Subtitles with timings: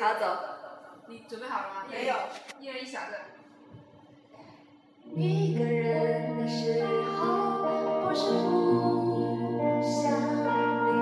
[0.00, 0.26] 好走。
[1.08, 1.84] 你准备好了吗？
[1.90, 2.14] 没有。
[2.60, 3.18] 一人一小个。
[5.16, 10.12] 一个人的时候，不是不想
[10.86, 10.94] 你；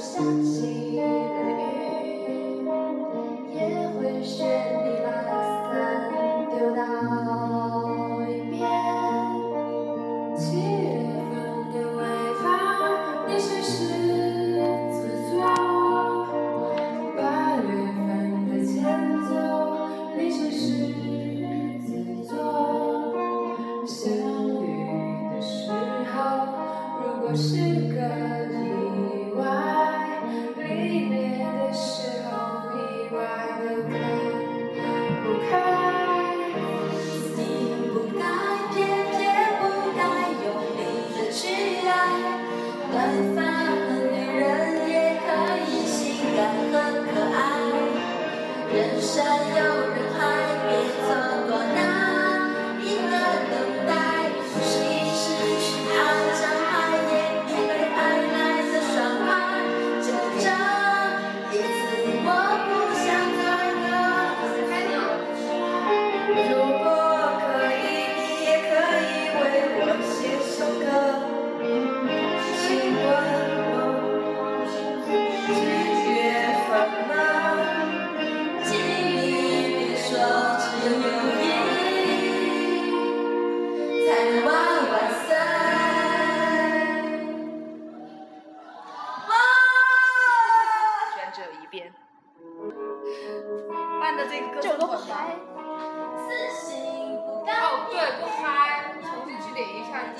[0.00, 0.89] 一
[23.90, 24.08] 相
[24.62, 24.86] 遇
[25.34, 25.68] 的时
[26.12, 26.46] 候，
[27.02, 27.58] 如果是
[27.92, 27.98] 个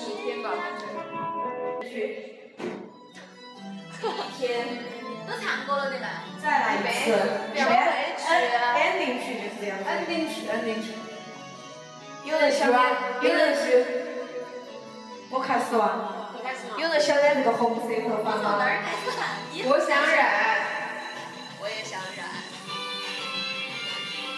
[0.06, 0.82] 一天吧，反正。
[1.82, 1.92] 一
[4.38, 4.40] 天
[5.26, 6.06] 都唱过了的嘛。
[6.42, 7.12] 再来一次。
[7.52, 7.72] 不要回
[8.16, 8.22] 去
[8.56, 9.84] 啊 ending 曲就是这样子。
[9.84, 10.86] ending 曲，ending 曲。
[12.24, 12.78] 有人晓得？
[13.20, 13.64] 有人是？
[15.30, 15.82] 我开始哇。
[16.34, 16.76] 你开始吗？
[16.78, 18.58] 有人晓得这个红色头发吗？
[19.66, 20.18] 我想忍。
[21.60, 22.24] 我也想忍。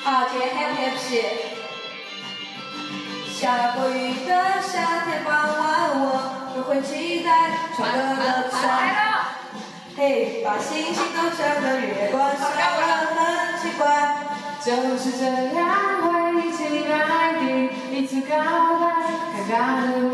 [0.03, 1.62] 好，今天很 happy。
[3.43, 5.51] 下过雨的夏天傍晚，
[5.99, 7.29] 我都会期待
[7.77, 8.63] 唱歌的来唱。
[8.71, 9.35] 了。
[9.97, 13.83] 嘿，把星星都照到月光上，很奇怪。
[14.63, 15.27] 就是这
[15.59, 15.61] 样
[16.03, 17.43] 会一起来第
[17.91, 18.31] 一次告
[18.79, 20.12] 白，尴尬的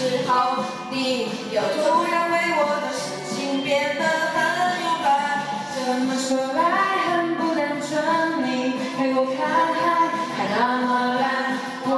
[0.00, 4.02] 时候，你又突然为我的事情变得
[4.32, 5.44] 很勇敢。
[5.76, 8.00] 这么说来很不单纯，
[8.40, 9.44] 你陪我看
[9.76, 10.08] 海，
[10.38, 11.52] 还那么蓝，
[11.84, 11.92] 我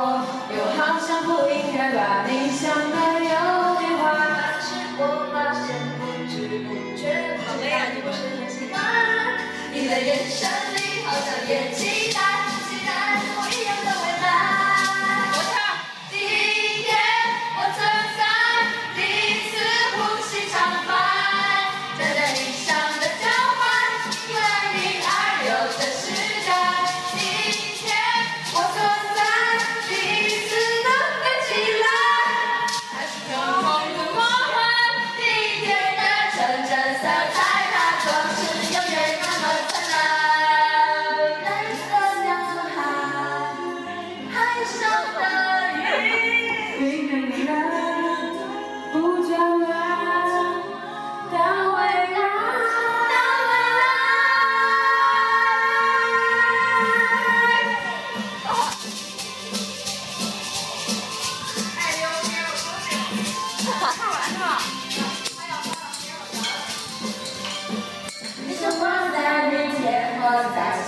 [0.50, 4.02] 又好像不应该把你想的有点坏。
[4.34, 5.70] 但是我发现
[6.02, 8.82] 不知不觉，好累啊，你不是很喜欢？
[9.72, 11.86] 你的眼神里好像也期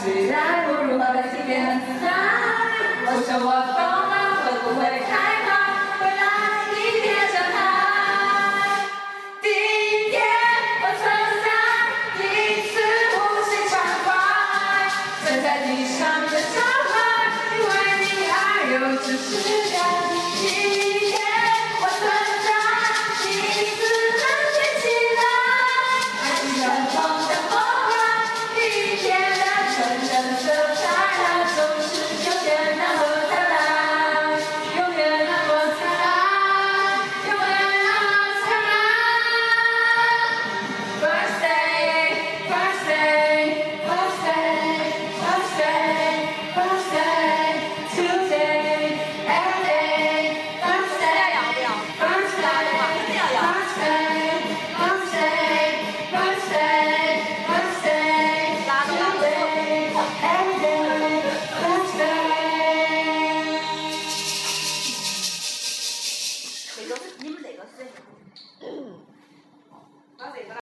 [0.05, 2.13] 虽然不如花白体面很自在，
[3.07, 3.64] 我想我